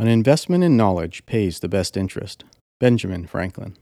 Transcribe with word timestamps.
An 0.00 0.06
investment 0.06 0.62
in 0.62 0.76
knowledge 0.76 1.26
pays 1.26 1.58
the 1.58 1.68
best 1.68 1.96
interest. 1.96 2.44
Benjamin 2.78 3.26
Franklin. 3.26 3.76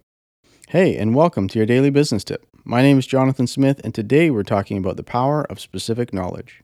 Hey, 0.69 0.97
and 0.97 1.15
welcome 1.15 1.47
to 1.47 1.59
your 1.59 1.67
daily 1.67 1.91
business 1.91 2.25
tip. 2.25 2.47
My 2.65 2.81
name 2.81 2.99
is 2.99 3.07
Jonathan 3.07 3.47
Smith, 3.47 3.83
and 3.85 3.95
today 3.95 4.31
we're 4.31 4.43
talking 4.43 4.79
about 4.79 4.97
the 4.97 5.03
power 5.03 5.45
of 5.51 5.61
specific 5.61 6.15
knowledge. 6.15 6.63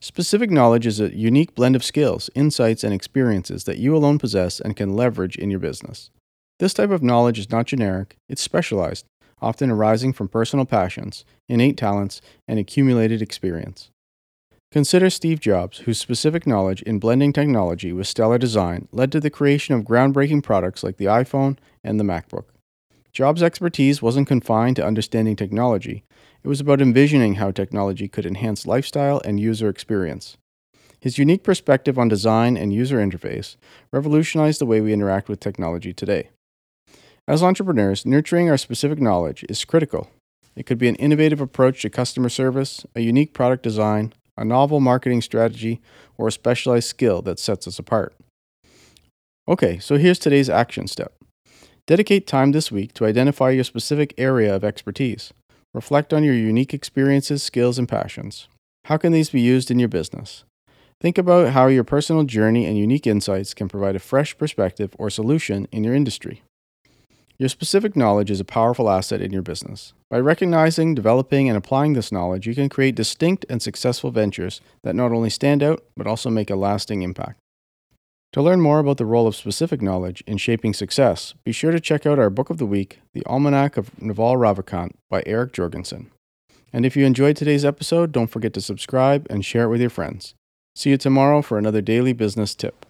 Specific 0.00 0.50
knowledge 0.50 0.86
is 0.86 1.00
a 1.00 1.16
unique 1.16 1.54
blend 1.54 1.74
of 1.74 1.82
skills, 1.82 2.28
insights, 2.34 2.84
and 2.84 2.92
experiences 2.92 3.64
that 3.64 3.78
you 3.78 3.96
alone 3.96 4.18
possess 4.18 4.60
and 4.60 4.76
can 4.76 4.94
leverage 4.94 5.36
in 5.36 5.50
your 5.50 5.58
business. 5.58 6.10
This 6.58 6.74
type 6.74 6.90
of 6.90 7.02
knowledge 7.02 7.38
is 7.38 7.50
not 7.50 7.64
generic, 7.64 8.16
it's 8.28 8.42
specialized, 8.42 9.06
often 9.40 9.70
arising 9.70 10.12
from 10.12 10.28
personal 10.28 10.66
passions, 10.66 11.24
innate 11.48 11.78
talents, 11.78 12.20
and 12.46 12.58
accumulated 12.58 13.22
experience. 13.22 13.88
Consider 14.72 15.10
Steve 15.10 15.38
Jobs, 15.38 15.80
whose 15.80 16.00
specific 16.00 16.46
knowledge 16.46 16.80
in 16.80 16.98
blending 16.98 17.30
technology 17.34 17.92
with 17.92 18.06
stellar 18.06 18.38
design 18.38 18.88
led 18.90 19.12
to 19.12 19.20
the 19.20 19.28
creation 19.28 19.74
of 19.74 19.84
groundbreaking 19.84 20.42
products 20.42 20.82
like 20.82 20.96
the 20.96 21.04
iPhone 21.04 21.58
and 21.84 22.00
the 22.00 22.04
MacBook. 22.04 22.44
Jobs' 23.12 23.42
expertise 23.42 24.00
wasn't 24.00 24.26
confined 24.26 24.76
to 24.76 24.86
understanding 24.86 25.36
technology, 25.36 26.04
it 26.42 26.48
was 26.48 26.58
about 26.58 26.80
envisioning 26.80 27.34
how 27.34 27.50
technology 27.50 28.08
could 28.08 28.24
enhance 28.24 28.66
lifestyle 28.66 29.20
and 29.26 29.38
user 29.38 29.68
experience. 29.68 30.38
His 30.98 31.18
unique 31.18 31.42
perspective 31.42 31.98
on 31.98 32.08
design 32.08 32.56
and 32.56 32.72
user 32.72 32.96
interface 32.96 33.56
revolutionized 33.92 34.58
the 34.58 34.66
way 34.66 34.80
we 34.80 34.94
interact 34.94 35.28
with 35.28 35.38
technology 35.38 35.92
today. 35.92 36.30
As 37.28 37.42
entrepreneurs, 37.42 38.06
nurturing 38.06 38.48
our 38.48 38.56
specific 38.56 39.02
knowledge 39.02 39.44
is 39.50 39.66
critical. 39.66 40.08
It 40.56 40.64
could 40.64 40.78
be 40.78 40.88
an 40.88 40.96
innovative 40.96 41.42
approach 41.42 41.82
to 41.82 41.90
customer 41.90 42.30
service, 42.30 42.86
a 42.96 43.00
unique 43.00 43.34
product 43.34 43.62
design, 43.62 44.14
a 44.36 44.44
novel 44.44 44.80
marketing 44.80 45.22
strategy, 45.22 45.80
or 46.16 46.28
a 46.28 46.32
specialized 46.32 46.88
skill 46.88 47.22
that 47.22 47.38
sets 47.38 47.66
us 47.66 47.78
apart. 47.78 48.14
Okay, 49.48 49.78
so 49.78 49.96
here's 49.96 50.18
today's 50.18 50.48
action 50.48 50.86
step. 50.86 51.14
Dedicate 51.86 52.26
time 52.26 52.52
this 52.52 52.70
week 52.70 52.94
to 52.94 53.06
identify 53.06 53.50
your 53.50 53.64
specific 53.64 54.14
area 54.16 54.54
of 54.54 54.62
expertise. 54.62 55.32
Reflect 55.74 56.12
on 56.12 56.22
your 56.22 56.34
unique 56.34 56.72
experiences, 56.72 57.42
skills, 57.42 57.78
and 57.78 57.88
passions. 57.88 58.46
How 58.84 58.96
can 58.96 59.12
these 59.12 59.30
be 59.30 59.40
used 59.40 59.70
in 59.70 59.78
your 59.78 59.88
business? 59.88 60.44
Think 61.00 61.18
about 61.18 61.48
how 61.52 61.66
your 61.66 61.82
personal 61.82 62.22
journey 62.22 62.66
and 62.66 62.78
unique 62.78 63.06
insights 63.06 63.54
can 63.54 63.68
provide 63.68 63.96
a 63.96 64.00
fresh 64.00 64.38
perspective 64.38 64.94
or 64.98 65.10
solution 65.10 65.66
in 65.72 65.82
your 65.82 65.94
industry. 65.94 66.42
Your 67.42 67.48
specific 67.48 67.96
knowledge 67.96 68.30
is 68.30 68.38
a 68.38 68.44
powerful 68.44 68.88
asset 68.88 69.20
in 69.20 69.32
your 69.32 69.42
business. 69.42 69.94
By 70.08 70.20
recognizing, 70.20 70.94
developing, 70.94 71.48
and 71.48 71.58
applying 71.58 71.94
this 71.94 72.12
knowledge, 72.12 72.46
you 72.46 72.54
can 72.54 72.68
create 72.68 72.94
distinct 72.94 73.44
and 73.50 73.60
successful 73.60 74.12
ventures 74.12 74.60
that 74.84 74.94
not 74.94 75.10
only 75.10 75.28
stand 75.28 75.60
out, 75.60 75.82
but 75.96 76.06
also 76.06 76.30
make 76.30 76.50
a 76.50 76.54
lasting 76.54 77.02
impact. 77.02 77.40
To 78.34 78.42
learn 78.42 78.60
more 78.60 78.78
about 78.78 78.98
the 78.98 79.06
role 79.06 79.26
of 79.26 79.34
specific 79.34 79.82
knowledge 79.82 80.22
in 80.24 80.36
shaping 80.36 80.72
success, 80.72 81.34
be 81.42 81.50
sure 81.50 81.72
to 81.72 81.80
check 81.80 82.06
out 82.06 82.20
our 82.20 82.30
book 82.30 82.48
of 82.48 82.58
the 82.58 82.64
week, 82.64 83.00
The 83.12 83.22
Almanack 83.22 83.76
of 83.76 84.00
Naval 84.00 84.36
Ravikant 84.36 84.92
by 85.10 85.24
Eric 85.26 85.52
Jorgenson. 85.52 86.12
And 86.72 86.86
if 86.86 86.96
you 86.96 87.04
enjoyed 87.04 87.36
today's 87.36 87.64
episode, 87.64 88.12
don't 88.12 88.30
forget 88.30 88.52
to 88.52 88.60
subscribe 88.60 89.26
and 89.28 89.44
share 89.44 89.64
it 89.64 89.70
with 89.70 89.80
your 89.80 89.90
friends. 89.90 90.36
See 90.76 90.90
you 90.90 90.96
tomorrow 90.96 91.42
for 91.42 91.58
another 91.58 91.80
daily 91.80 92.12
business 92.12 92.54
tip. 92.54 92.86